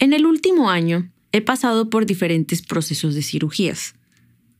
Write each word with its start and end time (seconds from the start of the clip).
En 0.00 0.14
el 0.14 0.24
último 0.24 0.70
año 0.70 1.10
he 1.30 1.42
pasado 1.42 1.90
por 1.90 2.06
diferentes 2.06 2.62
procesos 2.62 3.14
de 3.14 3.20
cirugías. 3.20 3.94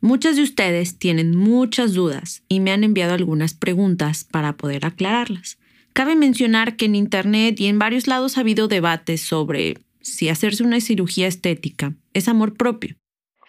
Muchas 0.03 0.37
de 0.37 0.43
ustedes 0.43 0.99
tienen 0.99 1.35
muchas 1.35 1.95
dudas 1.95 2.45
y 2.47 2.61
me 2.61 2.73
han 2.73 2.85
enviado 2.85 3.15
algunas 3.15 3.55
preguntas 3.55 4.25
para 4.31 4.59
poder 4.59 4.85
aclararlas. 4.85 5.59
Cabe 5.95 6.15
mencionar 6.15 6.77
que 6.77 6.85
en 6.85 6.95
Internet 6.95 7.59
y 7.59 7.69
en 7.69 7.79
varios 7.79 8.07
lados 8.07 8.37
ha 8.37 8.43
habido 8.43 8.69
debates 8.69 9.23
sobre 9.23 9.79
si 10.03 10.29
hacerse 10.29 10.63
una 10.63 10.79
cirugía 10.79 11.27
estética 11.27 11.95
es 12.13 12.29
amor 12.29 12.59
propio. 12.59 12.97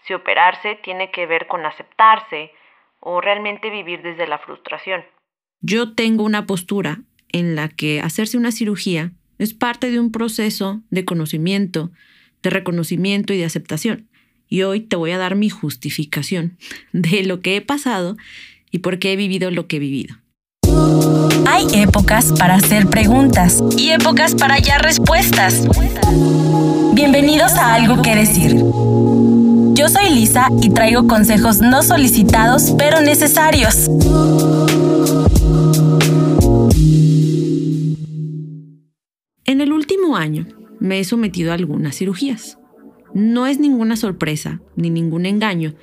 Si 0.08 0.14
operarse 0.14 0.80
tiene 0.86 1.12
que 1.12 1.26
ver 1.26 1.48
con 1.48 1.66
aceptarse 1.66 2.52
o 3.02 3.20
realmente 3.20 3.70
vivir 3.70 4.02
desde 4.02 4.28
la 4.28 4.40
frustración. 4.40 5.04
Yo 5.60 5.94
tengo 5.94 6.24
una 6.24 6.46
postura 6.46 7.02
en 7.34 7.56
la 7.56 7.68
que 7.68 8.00
hacerse 8.00 8.38
una 8.38 8.54
cirugía 8.54 9.12
es 9.42 9.56
parte 9.56 9.90
de 9.90 10.00
un 10.00 10.12
proceso 10.12 10.82
de 10.92 11.04
conocimiento, 11.04 11.90
de 12.44 12.52
reconocimiento 12.52 13.34
y 13.34 13.40
de 13.40 13.46
aceptación. 13.46 14.08
Y 14.48 14.62
hoy 14.62 14.82
te 14.82 14.96
voy 14.96 15.12
a 15.12 15.18
dar 15.18 15.36
mi 15.36 15.50
justificación 15.50 16.60
de 16.94 17.24
lo 17.24 17.42
que 17.42 17.56
he 17.56 17.62
pasado 17.62 18.18
y 18.70 18.80
por 18.80 19.00
qué 19.00 19.14
he 19.14 19.16
vivido 19.16 19.50
lo 19.50 19.66
que 19.66 19.78
he 19.78 19.80
vivido. 19.80 20.16
Hay 21.48 21.66
épocas 21.74 22.32
para 22.38 22.54
hacer 22.54 22.86
preguntas 22.86 23.64
y 23.76 23.90
épocas 23.90 24.36
para 24.36 24.54
hallar 24.54 24.84
respuestas. 24.84 25.64
Bienvenidos 26.94 27.54
a 27.54 27.74
Algo 27.74 28.04
que 28.04 28.16
Decir. 28.16 28.52
Yo 29.74 29.90
soy 29.90 30.14
Lisa 30.14 30.50
y 30.62 30.70
traigo 30.70 31.08
consejos 31.08 31.62
no 31.62 31.82
solicitados 31.82 32.76
pero 32.78 33.02
necesarios. 33.02 33.90
Me 40.80 41.00
he 41.00 41.04
sometido 41.04 41.52
a 41.52 41.56
algunas 41.56 41.98
cirugías. 41.98 42.58
No 43.14 43.48
es 43.48 43.60
ninguna 43.60 43.96
sorpresa 43.96 44.62
ni 44.76 44.90
ningún 44.90 45.26
engaño 45.26 45.76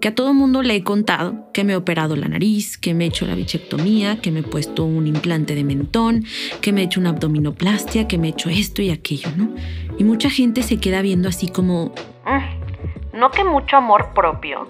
que 0.00 0.08
a 0.08 0.14
todo 0.14 0.34
mundo 0.34 0.62
le 0.62 0.76
he 0.76 0.84
contado 0.84 1.50
que 1.52 1.64
me 1.64 1.72
he 1.72 1.76
operado 1.76 2.14
la 2.14 2.28
nariz, 2.28 2.76
que 2.76 2.92
me 2.92 3.04
he 3.04 3.08
hecho 3.08 3.26
la 3.26 3.34
bichectomía, 3.34 4.20
que 4.20 4.30
me 4.30 4.40
he 4.40 4.42
puesto 4.42 4.84
un 4.84 5.06
implante 5.06 5.54
de 5.54 5.64
mentón, 5.64 6.26
que 6.60 6.72
me 6.72 6.82
he 6.82 6.84
hecho 6.84 7.00
una 7.00 7.10
abdominoplastia, 7.10 8.06
que 8.06 8.18
me 8.18 8.26
he 8.26 8.30
hecho 8.32 8.50
esto 8.50 8.82
y 8.82 8.90
aquello, 8.90 9.30
¿no? 9.36 9.54
Y 9.98 10.04
mucha 10.04 10.28
gente 10.28 10.62
se 10.62 10.76
queda 10.76 11.00
viendo 11.00 11.28
así 11.28 11.48
como... 11.48 11.94
Mm, 12.26 13.18
¿No 13.18 13.30
que 13.30 13.44
mucho 13.44 13.76
amor 13.76 14.12
propio? 14.14 14.66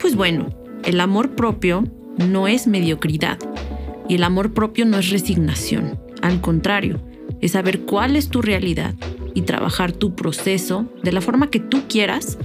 Pues 0.00 0.16
bueno, 0.16 0.48
el 0.84 0.98
amor 1.00 1.36
propio 1.36 1.84
no 2.18 2.48
es 2.48 2.66
mediocridad 2.66 3.38
y 4.08 4.16
el 4.16 4.24
amor 4.24 4.52
propio 4.52 4.84
no 4.84 4.98
es 4.98 5.10
resignación. 5.10 6.00
Al 6.22 6.40
contrario, 6.40 7.00
es 7.42 7.52
saber 7.52 7.80
cuál 7.80 8.16
es 8.16 8.28
tu 8.28 8.40
realidad 8.40 8.94
y 9.34 9.42
trabajar 9.42 9.92
tu 9.92 10.14
proceso 10.14 10.86
de 11.02 11.12
la 11.12 11.20
forma 11.20 11.50
que 11.50 11.60
tú 11.60 11.82
quieras 11.88 12.38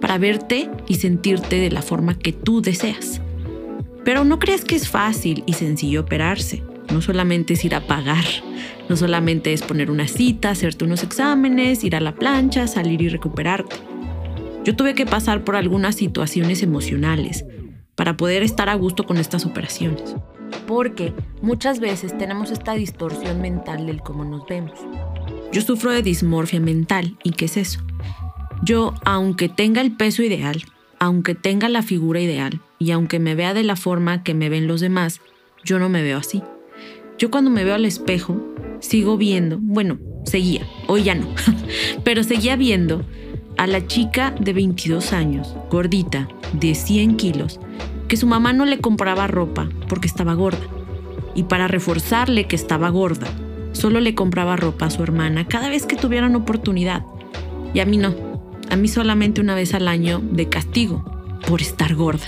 para 0.00 0.16
verte 0.16 0.70
y 0.86 0.94
sentirte 0.94 1.56
de 1.56 1.70
la 1.70 1.82
forma 1.82 2.18
que 2.18 2.32
tú 2.32 2.62
deseas. 2.62 3.20
Pero 4.04 4.24
no 4.24 4.38
creas 4.38 4.64
que 4.64 4.76
es 4.76 4.88
fácil 4.88 5.42
y 5.44 5.54
sencillo 5.54 6.02
operarse. 6.02 6.62
No 6.92 7.02
solamente 7.02 7.54
es 7.54 7.64
ir 7.64 7.74
a 7.74 7.86
pagar, 7.86 8.24
no 8.88 8.96
solamente 8.96 9.52
es 9.52 9.60
poner 9.62 9.90
una 9.90 10.08
cita, 10.08 10.50
hacerte 10.50 10.84
unos 10.86 11.02
exámenes, 11.02 11.84
ir 11.84 11.96
a 11.96 12.00
la 12.00 12.14
plancha, 12.14 12.66
salir 12.66 13.02
y 13.02 13.08
recuperarte. 13.08 13.76
Yo 14.64 14.74
tuve 14.76 14.94
que 14.94 15.04
pasar 15.04 15.44
por 15.44 15.56
algunas 15.56 15.96
situaciones 15.96 16.62
emocionales 16.62 17.44
para 17.94 18.16
poder 18.16 18.42
estar 18.42 18.68
a 18.68 18.74
gusto 18.74 19.04
con 19.04 19.18
estas 19.18 19.44
operaciones 19.44 20.14
porque 20.68 21.14
muchas 21.40 21.80
veces 21.80 22.16
tenemos 22.18 22.50
esta 22.50 22.74
distorsión 22.74 23.40
mental 23.40 23.86
del 23.86 24.02
cómo 24.02 24.22
nos 24.26 24.46
vemos. 24.46 24.78
Yo 25.50 25.62
sufro 25.62 25.90
de 25.90 26.02
dismorfia 26.02 26.60
mental, 26.60 27.16
¿y 27.24 27.30
qué 27.30 27.46
es 27.46 27.56
eso? 27.56 27.80
Yo, 28.62 28.92
aunque 29.06 29.48
tenga 29.48 29.80
el 29.80 29.96
peso 29.96 30.22
ideal, 30.22 30.62
aunque 30.98 31.34
tenga 31.34 31.70
la 31.70 31.82
figura 31.82 32.20
ideal 32.20 32.60
y 32.78 32.90
aunque 32.90 33.18
me 33.18 33.34
vea 33.34 33.54
de 33.54 33.62
la 33.62 33.76
forma 33.76 34.22
que 34.22 34.34
me 34.34 34.50
ven 34.50 34.66
los 34.66 34.82
demás, 34.82 35.22
yo 35.64 35.78
no 35.78 35.88
me 35.88 36.02
veo 36.02 36.18
así. 36.18 36.42
Yo 37.16 37.30
cuando 37.30 37.50
me 37.50 37.64
veo 37.64 37.74
al 37.74 37.86
espejo, 37.86 38.38
sigo 38.80 39.16
viendo, 39.16 39.58
bueno, 39.62 39.98
seguía, 40.24 40.66
hoy 40.86 41.04
ya 41.04 41.14
no, 41.14 41.28
pero 42.04 42.22
seguía 42.22 42.56
viendo 42.56 43.06
a 43.56 43.66
la 43.66 43.86
chica 43.86 44.34
de 44.38 44.52
22 44.52 45.14
años, 45.14 45.56
gordita, 45.70 46.28
de 46.52 46.74
100 46.74 47.16
kilos, 47.16 47.58
que 48.08 48.16
su 48.16 48.26
mamá 48.26 48.52
no 48.52 48.64
le 48.64 48.78
compraba 48.78 49.26
ropa 49.26 49.68
porque 49.88 50.08
estaba 50.08 50.34
gorda. 50.34 50.66
Y 51.34 51.44
para 51.44 51.68
reforzarle 51.68 52.46
que 52.46 52.56
estaba 52.56 52.88
gorda, 52.88 53.28
solo 53.72 54.00
le 54.00 54.14
compraba 54.14 54.56
ropa 54.56 54.86
a 54.86 54.90
su 54.90 55.02
hermana 55.02 55.46
cada 55.46 55.68
vez 55.68 55.86
que 55.86 55.96
tuvieran 55.96 56.34
oportunidad. 56.34 57.04
Y 57.74 57.80
a 57.80 57.84
mí 57.84 57.98
no. 57.98 58.14
A 58.70 58.76
mí 58.76 58.88
solamente 58.88 59.40
una 59.40 59.54
vez 59.54 59.74
al 59.74 59.86
año 59.86 60.20
de 60.20 60.48
castigo 60.48 61.04
por 61.46 61.60
estar 61.60 61.94
gorda. 61.94 62.26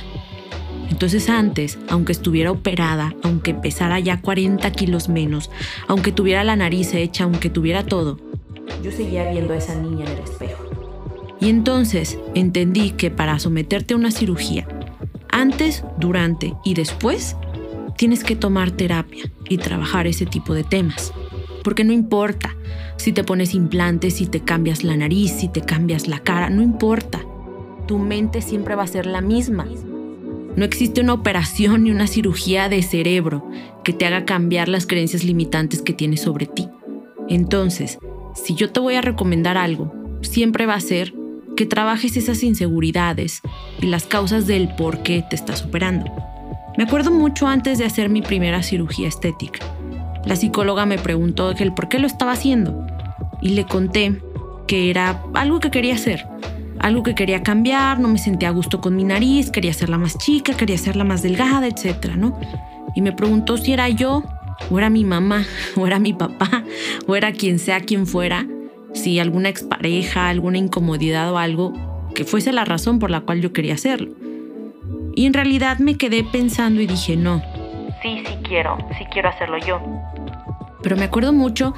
Entonces 0.90 1.28
antes, 1.30 1.78
aunque 1.88 2.12
estuviera 2.12 2.50
operada, 2.50 3.14
aunque 3.22 3.54
pesara 3.54 3.98
ya 4.00 4.20
40 4.20 4.70
kilos 4.72 5.08
menos, 5.08 5.50
aunque 5.88 6.12
tuviera 6.12 6.44
la 6.44 6.56
nariz 6.56 6.94
hecha, 6.94 7.24
aunque 7.24 7.48
tuviera 7.48 7.84
todo, 7.84 8.18
yo 8.82 8.90
seguía 8.90 9.30
viendo 9.30 9.54
a 9.54 9.56
esa 9.56 9.74
niña 9.74 10.04
en 10.06 10.12
el 10.12 10.24
espejo. 10.24 10.64
Y 11.40 11.48
entonces 11.48 12.18
entendí 12.34 12.90
que 12.90 13.10
para 13.10 13.38
someterte 13.38 13.94
a 13.94 13.96
una 13.96 14.10
cirugía 14.10 14.66
antes, 15.40 15.84
durante 15.98 16.54
y 16.64 16.74
después, 16.74 17.36
tienes 17.96 18.24
que 18.24 18.36
tomar 18.36 18.70
terapia 18.70 19.30
y 19.48 19.58
trabajar 19.58 20.06
ese 20.06 20.26
tipo 20.26 20.54
de 20.54 20.64
temas. 20.64 21.12
Porque 21.64 21.84
no 21.84 21.92
importa 21.92 22.56
si 22.96 23.12
te 23.12 23.24
pones 23.24 23.54
implantes, 23.54 24.14
si 24.14 24.26
te 24.26 24.40
cambias 24.40 24.84
la 24.84 24.96
nariz, 24.96 25.32
si 25.32 25.48
te 25.48 25.62
cambias 25.62 26.08
la 26.08 26.18
cara, 26.18 26.50
no 26.50 26.62
importa. 26.62 27.20
Tu 27.86 27.98
mente 27.98 28.42
siempre 28.42 28.74
va 28.74 28.82
a 28.82 28.86
ser 28.86 29.06
la 29.06 29.20
misma. 29.20 29.66
No 30.56 30.64
existe 30.64 31.00
una 31.00 31.14
operación 31.14 31.84
ni 31.84 31.90
una 31.90 32.06
cirugía 32.06 32.68
de 32.68 32.82
cerebro 32.82 33.48
que 33.84 33.92
te 33.92 34.06
haga 34.06 34.24
cambiar 34.24 34.68
las 34.68 34.86
creencias 34.86 35.24
limitantes 35.24 35.80
que 35.80 35.92
tienes 35.92 36.20
sobre 36.20 36.46
ti. 36.46 36.68
Entonces, 37.28 37.98
si 38.34 38.54
yo 38.54 38.70
te 38.70 38.80
voy 38.80 38.96
a 38.96 39.00
recomendar 39.00 39.56
algo, 39.56 39.92
siempre 40.22 40.66
va 40.66 40.74
a 40.74 40.80
ser 40.80 41.14
que 41.60 41.66
trabajes 41.66 42.16
esas 42.16 42.42
inseguridades 42.42 43.42
y 43.82 43.86
las 43.88 44.04
causas 44.04 44.46
del 44.46 44.74
por 44.76 45.02
qué 45.02 45.22
te 45.28 45.36
estás 45.36 45.62
operando. 45.62 46.10
Me 46.78 46.84
acuerdo 46.84 47.10
mucho 47.10 47.46
antes 47.46 47.76
de 47.76 47.84
hacer 47.84 48.08
mi 48.08 48.22
primera 48.22 48.62
cirugía 48.62 49.08
estética. 49.08 49.58
La 50.24 50.36
psicóloga 50.36 50.86
me 50.86 50.96
preguntó 50.96 51.50
el 51.50 51.74
por 51.74 51.90
qué 51.90 51.98
lo 51.98 52.06
estaba 52.06 52.32
haciendo 52.32 52.86
y 53.42 53.50
le 53.50 53.66
conté 53.66 54.22
que 54.66 54.88
era 54.88 55.22
algo 55.34 55.60
que 55.60 55.70
quería 55.70 55.96
hacer, 55.96 56.26
algo 56.78 57.02
que 57.02 57.14
quería 57.14 57.42
cambiar, 57.42 58.00
no 58.00 58.08
me 58.08 58.16
sentía 58.16 58.48
a 58.48 58.52
gusto 58.52 58.80
con 58.80 58.96
mi 58.96 59.04
nariz, 59.04 59.50
quería 59.50 59.72
hacerla 59.72 59.98
más 59.98 60.16
chica, 60.16 60.56
quería 60.56 60.76
hacerla 60.76 61.04
más 61.04 61.20
delgada, 61.20 61.66
etc. 61.66 62.14
¿no? 62.16 62.40
Y 62.94 63.02
me 63.02 63.12
preguntó 63.12 63.58
si 63.58 63.74
era 63.74 63.90
yo, 63.90 64.24
o 64.70 64.78
era 64.78 64.88
mi 64.88 65.04
mamá, 65.04 65.44
o 65.76 65.86
era 65.86 65.98
mi 65.98 66.14
papá, 66.14 66.64
o 67.06 67.16
era 67.16 67.32
quien 67.32 67.58
sea 67.58 67.80
quien 67.80 68.06
fuera, 68.06 68.46
si 68.94 69.18
alguna 69.18 69.48
expareja, 69.48 70.28
alguna 70.28 70.58
incomodidad 70.58 71.32
o 71.32 71.38
algo, 71.38 71.72
que 72.14 72.24
fuese 72.24 72.52
la 72.52 72.64
razón 72.64 72.98
por 72.98 73.10
la 73.10 73.20
cual 73.20 73.40
yo 73.40 73.52
quería 73.52 73.74
hacerlo. 73.74 74.12
Y 75.14 75.26
en 75.26 75.34
realidad 75.34 75.78
me 75.78 75.96
quedé 75.96 76.24
pensando 76.24 76.80
y 76.80 76.86
dije, 76.86 77.16
no. 77.16 77.42
Sí, 78.02 78.22
sí 78.26 78.34
quiero, 78.42 78.78
sí 78.98 79.04
quiero 79.12 79.28
hacerlo 79.28 79.58
yo. 79.58 79.80
Pero 80.82 80.96
me 80.96 81.04
acuerdo 81.04 81.32
mucho 81.32 81.74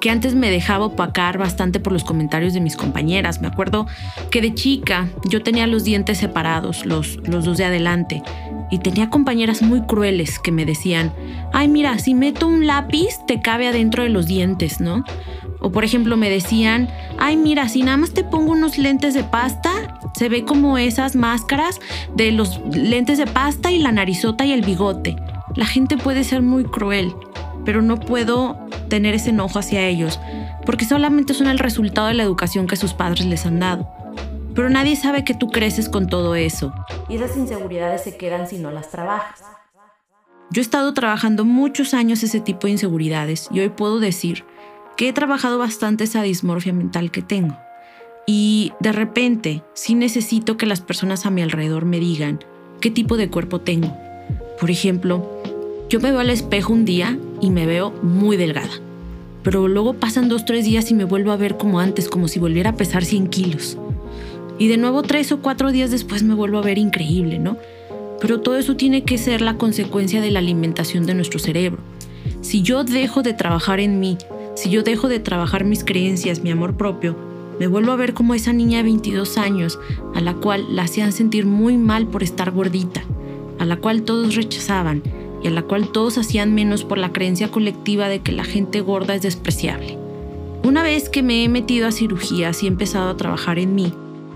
que 0.00 0.10
antes 0.10 0.34
me 0.34 0.50
dejaba 0.50 0.86
opacar 0.86 1.38
bastante 1.38 1.80
por 1.80 1.92
los 1.92 2.04
comentarios 2.04 2.54
de 2.54 2.60
mis 2.60 2.76
compañeras. 2.76 3.40
Me 3.40 3.48
acuerdo 3.48 3.86
que 4.30 4.40
de 4.40 4.54
chica 4.54 5.08
yo 5.28 5.42
tenía 5.42 5.66
los 5.66 5.84
dientes 5.84 6.18
separados, 6.18 6.86
los, 6.86 7.16
los 7.28 7.44
dos 7.44 7.58
de 7.58 7.64
adelante. 7.64 8.22
Y 8.70 8.78
tenía 8.78 9.10
compañeras 9.10 9.62
muy 9.62 9.82
crueles 9.82 10.38
que 10.38 10.52
me 10.52 10.64
decían, 10.64 11.12
ay 11.52 11.68
mira, 11.68 11.98
si 11.98 12.14
meto 12.14 12.46
un 12.46 12.66
lápiz 12.66 13.18
te 13.26 13.40
cabe 13.40 13.68
adentro 13.68 14.02
de 14.02 14.08
los 14.08 14.26
dientes, 14.26 14.80
¿no? 14.80 15.04
O 15.64 15.72
por 15.72 15.82
ejemplo 15.82 16.18
me 16.18 16.28
decían, 16.28 16.90
ay 17.18 17.38
mira, 17.38 17.70
si 17.70 17.82
nada 17.82 17.96
más 17.96 18.12
te 18.12 18.22
pongo 18.22 18.52
unos 18.52 18.76
lentes 18.76 19.14
de 19.14 19.24
pasta, 19.24 19.98
se 20.14 20.28
ve 20.28 20.44
como 20.44 20.76
esas 20.76 21.16
máscaras 21.16 21.80
de 22.14 22.32
los 22.32 22.60
lentes 22.70 23.16
de 23.16 23.26
pasta 23.26 23.72
y 23.72 23.78
la 23.78 23.90
narizota 23.90 24.44
y 24.44 24.52
el 24.52 24.60
bigote. 24.60 25.16
La 25.56 25.64
gente 25.64 25.96
puede 25.96 26.22
ser 26.22 26.42
muy 26.42 26.64
cruel, 26.64 27.14
pero 27.64 27.80
no 27.80 27.98
puedo 27.98 28.58
tener 28.90 29.14
ese 29.14 29.30
enojo 29.30 29.58
hacia 29.58 29.88
ellos, 29.88 30.20
porque 30.66 30.84
solamente 30.84 31.32
son 31.32 31.46
el 31.46 31.58
resultado 31.58 32.08
de 32.08 32.14
la 32.14 32.24
educación 32.24 32.66
que 32.66 32.76
sus 32.76 32.92
padres 32.92 33.24
les 33.24 33.46
han 33.46 33.58
dado. 33.58 33.88
Pero 34.54 34.68
nadie 34.68 34.96
sabe 34.96 35.24
que 35.24 35.32
tú 35.32 35.48
creces 35.48 35.88
con 35.88 36.08
todo 36.08 36.34
eso. 36.34 36.74
Y 37.08 37.16
esas 37.16 37.38
inseguridades 37.38 38.04
se 38.04 38.18
quedan 38.18 38.46
si 38.48 38.58
no 38.58 38.70
las 38.70 38.90
trabajas. 38.90 39.42
Yo 40.50 40.60
he 40.60 40.62
estado 40.62 40.92
trabajando 40.92 41.46
muchos 41.46 41.94
años 41.94 42.22
ese 42.22 42.40
tipo 42.40 42.66
de 42.66 42.72
inseguridades 42.72 43.48
y 43.50 43.60
hoy 43.60 43.70
puedo 43.70 43.98
decir 43.98 44.44
que 44.96 45.08
he 45.08 45.12
trabajado 45.12 45.58
bastante 45.58 46.04
esa 46.04 46.22
dismorfia 46.22 46.72
mental 46.72 47.10
que 47.10 47.22
tengo. 47.22 47.56
Y 48.26 48.72
de 48.80 48.92
repente 48.92 49.62
sí 49.74 49.94
necesito 49.94 50.56
que 50.56 50.66
las 50.66 50.80
personas 50.80 51.26
a 51.26 51.30
mi 51.30 51.42
alrededor 51.42 51.84
me 51.84 52.00
digan 52.00 52.40
qué 52.80 52.90
tipo 52.90 53.16
de 53.16 53.28
cuerpo 53.28 53.60
tengo. 53.60 53.94
Por 54.58 54.70
ejemplo, 54.70 55.40
yo 55.90 56.00
me 56.00 56.10
veo 56.10 56.20
al 56.20 56.30
espejo 56.30 56.72
un 56.72 56.84
día 56.84 57.18
y 57.40 57.50
me 57.50 57.66
veo 57.66 57.92
muy 58.02 58.36
delgada. 58.36 58.80
pero 59.42 59.68
luego 59.68 59.92
pasan 59.92 60.30
dos, 60.30 60.46
tres 60.46 60.64
días 60.64 60.90
y 60.90 60.94
me 60.94 61.04
vuelvo 61.04 61.30
a 61.30 61.36
ver 61.36 61.58
como 61.58 61.78
antes, 61.78 62.08
como 62.08 62.28
si 62.28 62.38
volviera 62.38 62.70
a 62.70 62.76
pesar 62.76 63.04
100 63.04 63.28
kilos. 63.28 63.76
Y 64.58 64.68
de 64.68 64.78
nuevo 64.78 65.02
tres 65.02 65.32
o 65.32 65.42
cuatro 65.42 65.70
días 65.70 65.90
después 65.90 66.22
me 66.22 66.34
vuelvo 66.34 66.56
a 66.56 66.62
ver 66.62 66.78
increíble, 66.78 67.38
¿no? 67.38 67.58
Pero 68.22 68.40
todo 68.40 68.56
eso 68.56 68.74
tiene 68.74 69.04
que 69.04 69.18
ser 69.18 69.42
la 69.42 69.58
consecuencia 69.58 70.22
de 70.22 70.30
la 70.30 70.38
alimentación 70.38 71.04
de 71.04 71.14
nuestro 71.14 71.38
cerebro. 71.38 71.82
Si 72.40 72.62
yo 72.62 72.84
dejo 72.84 73.22
de 73.22 73.34
trabajar 73.34 73.80
en 73.80 74.00
mí, 74.00 74.16
si 74.54 74.70
yo 74.70 74.82
dejo 74.82 75.08
de 75.08 75.20
trabajar 75.20 75.64
mis 75.64 75.84
creencias, 75.84 76.42
mi 76.42 76.50
amor 76.50 76.76
propio, 76.76 77.16
me 77.58 77.66
vuelvo 77.66 77.92
a 77.92 77.96
ver 77.96 78.14
como 78.14 78.34
esa 78.34 78.52
niña 78.52 78.78
de 78.78 78.84
22 78.84 79.38
años 79.38 79.78
a 80.14 80.20
la 80.20 80.34
cual 80.34 80.74
la 80.74 80.82
hacían 80.82 81.12
sentir 81.12 81.46
muy 81.46 81.76
mal 81.76 82.06
por 82.06 82.22
estar 82.22 82.50
gordita, 82.50 83.02
a 83.58 83.64
la 83.64 83.76
cual 83.76 84.02
todos 84.02 84.34
rechazaban 84.34 85.02
y 85.42 85.48
a 85.48 85.50
la 85.50 85.62
cual 85.62 85.88
todos 85.88 86.18
hacían 86.18 86.54
menos 86.54 86.84
por 86.84 86.98
la 86.98 87.12
creencia 87.12 87.50
colectiva 87.50 88.08
de 88.08 88.20
que 88.20 88.32
la 88.32 88.44
gente 88.44 88.80
gorda 88.80 89.14
es 89.14 89.22
despreciable. 89.22 89.98
Una 90.64 90.82
vez 90.82 91.08
que 91.08 91.22
me 91.22 91.44
he 91.44 91.48
metido 91.48 91.86
a 91.86 91.92
cirugías 91.92 92.62
y 92.62 92.66
he 92.66 92.68
empezado 92.68 93.10
a 93.10 93.16
trabajar 93.16 93.58
en 93.58 93.74
mí, 93.74 93.92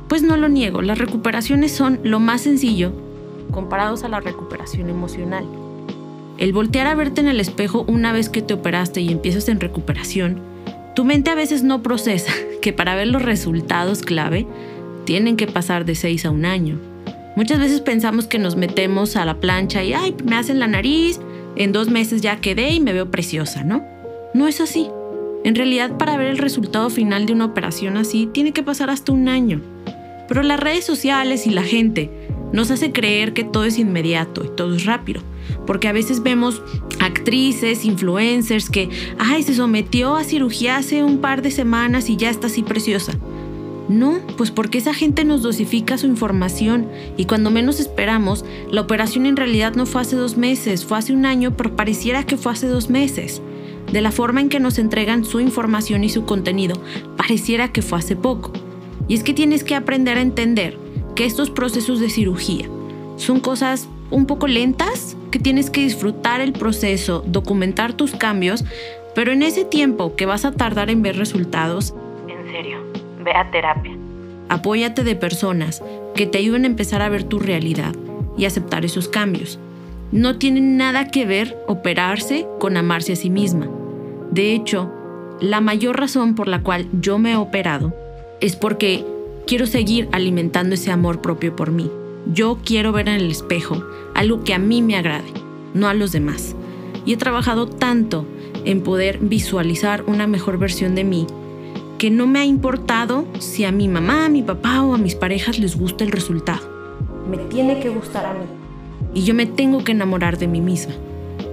pues 0.08 0.22
no 0.22 0.36
lo 0.36 0.48
niego, 0.48 0.82
las 0.82 0.98
recuperaciones 0.98 1.72
son 1.72 2.00
lo 2.02 2.20
más 2.20 2.42
sencillo 2.42 2.92
comparados 3.50 4.04
a 4.04 4.08
la 4.08 4.20
recuperación 4.20 4.90
emocional. 4.90 5.44
El 6.38 6.52
voltear 6.52 6.86
a 6.86 6.94
verte 6.94 7.20
en 7.20 7.26
el 7.26 7.40
espejo 7.40 7.84
una 7.88 8.12
vez 8.12 8.28
que 8.28 8.42
te 8.42 8.54
operaste 8.54 9.00
y 9.00 9.10
empiezas 9.10 9.48
en 9.48 9.58
recuperación, 9.58 10.40
tu 10.94 11.04
mente 11.04 11.30
a 11.30 11.34
veces 11.34 11.64
no 11.64 11.82
procesa 11.82 12.32
que 12.62 12.72
para 12.72 12.94
ver 12.94 13.08
los 13.08 13.22
resultados 13.22 14.02
clave 14.02 14.46
tienen 15.04 15.36
que 15.36 15.48
pasar 15.48 15.84
de 15.84 15.96
6 15.96 16.26
a 16.26 16.30
un 16.30 16.44
año. 16.44 16.78
Muchas 17.34 17.58
veces 17.58 17.80
pensamos 17.80 18.26
que 18.26 18.38
nos 18.38 18.56
metemos 18.56 19.16
a 19.16 19.24
la 19.24 19.40
plancha 19.40 19.82
y, 19.82 19.92
ay, 19.94 20.14
me 20.24 20.36
hacen 20.36 20.60
la 20.60 20.66
nariz, 20.68 21.20
en 21.56 21.72
dos 21.72 21.88
meses 21.88 22.20
ya 22.20 22.36
quedé 22.36 22.70
y 22.70 22.80
me 22.80 22.92
veo 22.92 23.10
preciosa, 23.10 23.64
¿no? 23.64 23.84
No 24.32 24.46
es 24.46 24.60
así. 24.60 24.88
En 25.44 25.54
realidad, 25.54 25.98
para 25.98 26.16
ver 26.16 26.28
el 26.28 26.38
resultado 26.38 26.90
final 26.90 27.26
de 27.26 27.32
una 27.32 27.46
operación 27.46 27.96
así, 27.96 28.28
tiene 28.32 28.52
que 28.52 28.62
pasar 28.62 28.90
hasta 28.90 29.12
un 29.12 29.28
año. 29.28 29.60
Pero 30.28 30.42
las 30.42 30.60
redes 30.60 30.84
sociales 30.84 31.46
y 31.46 31.50
la 31.50 31.62
gente 31.62 32.10
nos 32.52 32.70
hace 32.70 32.92
creer 32.92 33.32
que 33.32 33.44
todo 33.44 33.64
es 33.64 33.78
inmediato 33.78 34.44
y 34.44 34.56
todo 34.56 34.74
es 34.74 34.84
rápido. 34.84 35.22
Porque 35.66 35.88
a 35.88 35.92
veces 35.92 36.22
vemos 36.22 36.62
actrices, 37.00 37.84
influencers 37.84 38.70
que, 38.70 38.88
ay, 39.18 39.42
se 39.42 39.54
sometió 39.54 40.16
a 40.16 40.24
cirugía 40.24 40.76
hace 40.76 41.02
un 41.02 41.18
par 41.18 41.42
de 41.42 41.50
semanas 41.50 42.10
y 42.10 42.16
ya 42.16 42.30
está 42.30 42.48
así 42.48 42.62
preciosa. 42.62 43.12
No, 43.88 44.18
pues 44.36 44.50
porque 44.50 44.78
esa 44.78 44.92
gente 44.92 45.24
nos 45.24 45.40
dosifica 45.40 45.96
su 45.96 46.06
información 46.06 46.88
y 47.16 47.24
cuando 47.24 47.50
menos 47.50 47.80
esperamos, 47.80 48.44
la 48.70 48.82
operación 48.82 49.24
en 49.24 49.36
realidad 49.36 49.74
no 49.74 49.86
fue 49.86 50.02
hace 50.02 50.14
dos 50.14 50.36
meses, 50.36 50.84
fue 50.84 50.98
hace 50.98 51.14
un 51.14 51.24
año, 51.24 51.56
pero 51.56 51.74
pareciera 51.74 52.24
que 52.24 52.36
fue 52.36 52.52
hace 52.52 52.66
dos 52.68 52.90
meses. 52.90 53.40
De 53.90 54.02
la 54.02 54.12
forma 54.12 54.42
en 54.42 54.50
que 54.50 54.60
nos 54.60 54.78
entregan 54.78 55.24
su 55.24 55.40
información 55.40 56.04
y 56.04 56.10
su 56.10 56.26
contenido, 56.26 56.78
pareciera 57.16 57.72
que 57.72 57.80
fue 57.80 57.98
hace 57.98 58.14
poco. 58.14 58.52
Y 59.08 59.14
es 59.14 59.22
que 59.22 59.32
tienes 59.32 59.64
que 59.64 59.74
aprender 59.74 60.18
a 60.18 60.22
entender 60.22 60.76
que 61.14 61.24
estos 61.24 61.48
procesos 61.48 61.98
de 61.98 62.10
cirugía 62.10 62.68
son 63.16 63.40
cosas 63.40 63.88
un 64.10 64.26
poco 64.26 64.46
lentas, 64.46 65.16
que 65.30 65.38
tienes 65.38 65.70
que 65.70 65.82
disfrutar 65.82 66.40
el 66.40 66.52
proceso, 66.52 67.22
documentar 67.26 67.92
tus 67.92 68.12
cambios, 68.12 68.64
pero 69.14 69.32
en 69.32 69.42
ese 69.42 69.64
tiempo 69.64 70.16
que 70.16 70.26
vas 70.26 70.44
a 70.44 70.52
tardar 70.52 70.90
en 70.90 71.02
ver 71.02 71.16
resultados, 71.16 71.94
en 72.28 72.50
serio, 72.52 72.78
ve 73.24 73.32
a 73.32 73.50
terapia. 73.50 73.96
Apóyate 74.48 75.04
de 75.04 75.16
personas 75.16 75.82
que 76.14 76.26
te 76.26 76.38
ayuden 76.38 76.64
a 76.64 76.68
empezar 76.68 77.02
a 77.02 77.08
ver 77.08 77.24
tu 77.24 77.38
realidad 77.38 77.94
y 78.36 78.44
aceptar 78.44 78.84
esos 78.84 79.08
cambios. 79.08 79.58
No 80.12 80.38
tiene 80.38 80.60
nada 80.60 81.08
que 81.10 81.26
ver 81.26 81.58
operarse 81.66 82.46
con 82.58 82.76
amarse 82.76 83.12
a 83.12 83.16
sí 83.16 83.28
misma. 83.28 83.68
De 84.30 84.54
hecho, 84.54 84.90
la 85.40 85.60
mayor 85.60 86.00
razón 86.00 86.34
por 86.34 86.48
la 86.48 86.62
cual 86.62 86.88
yo 87.00 87.18
me 87.18 87.32
he 87.32 87.36
operado 87.36 87.94
es 88.40 88.56
porque 88.56 89.04
quiero 89.46 89.66
seguir 89.66 90.08
alimentando 90.12 90.74
ese 90.74 90.90
amor 90.90 91.20
propio 91.20 91.54
por 91.54 91.72
mí. 91.72 91.90
Yo 92.32 92.58
quiero 92.64 92.92
ver 92.92 93.08
en 93.08 93.16
el 93.16 93.30
espejo 93.30 93.84
algo 94.18 94.42
que 94.42 94.52
a 94.52 94.58
mí 94.58 94.82
me 94.82 94.96
agrade, 94.96 95.32
no 95.74 95.86
a 95.86 95.94
los 95.94 96.10
demás. 96.10 96.56
Y 97.06 97.12
he 97.12 97.16
trabajado 97.16 97.68
tanto 97.68 98.26
en 98.64 98.82
poder 98.82 99.20
visualizar 99.20 100.02
una 100.08 100.26
mejor 100.26 100.58
versión 100.58 100.96
de 100.96 101.04
mí 101.04 101.24
que 101.98 102.10
no 102.10 102.26
me 102.26 102.40
ha 102.40 102.44
importado 102.44 103.26
si 103.38 103.64
a 103.64 103.70
mi 103.70 103.86
mamá, 103.86 104.24
a 104.24 104.28
mi 104.28 104.42
papá 104.42 104.82
o 104.82 104.94
a 104.94 104.98
mis 104.98 105.14
parejas 105.14 105.60
les 105.60 105.76
gusta 105.76 106.02
el 106.02 106.10
resultado. 106.10 106.68
Me 107.30 107.36
tiene 107.36 107.78
que 107.78 107.90
gustar 107.90 108.26
a 108.26 108.32
mí. 108.32 108.44
Y 109.14 109.22
yo 109.22 109.34
me 109.34 109.46
tengo 109.46 109.84
que 109.84 109.92
enamorar 109.92 110.36
de 110.36 110.48
mí 110.48 110.60
misma. 110.60 110.94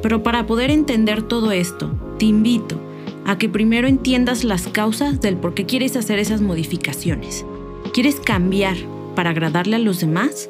Pero 0.02 0.24
para 0.24 0.48
poder 0.48 0.72
entender 0.72 1.22
todo 1.22 1.52
esto, 1.52 1.92
te 2.18 2.26
invito 2.26 2.80
a 3.26 3.38
que 3.38 3.48
primero 3.48 3.88
entiendas 3.88 4.44
las 4.44 4.68
causas 4.70 5.22
del 5.22 5.38
por 5.38 5.54
qué 5.54 5.68
quieres 5.68 5.96
hacer 5.96 6.18
esas 6.18 6.42
modificaciones. 6.42 7.46
¿Quieres 7.94 8.16
cambiar 8.16 8.76
para 9.16 9.30
agradarle 9.30 9.76
a 9.76 9.80
los 9.80 10.00
demás? 10.00 10.50